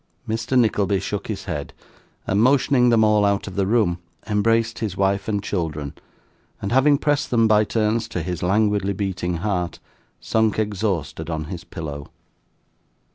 Mr. 0.27 0.57
Nickleby 0.57 0.99
shook 0.99 1.27
his 1.27 1.43
head, 1.45 1.73
and 2.25 2.41
motioning 2.41 2.89
them 2.89 3.03
all 3.03 3.23
out 3.23 3.45
of 3.45 3.55
the 3.55 3.67
room, 3.67 3.99
embraced 4.25 4.79
his 4.79 4.97
wife 4.97 5.27
and 5.27 5.43
children, 5.43 5.93
and 6.59 6.71
having 6.71 6.97
pressed 6.97 7.29
them 7.29 7.47
by 7.47 7.63
turns 7.63 8.07
to 8.07 8.23
his 8.23 8.41
languidly 8.41 8.93
beating 8.93 9.35
heart, 9.45 9.77
sunk 10.19 10.57
exhausted 10.57 11.29
on 11.29 11.43
his 11.53 11.63
pillow. 11.63 12.07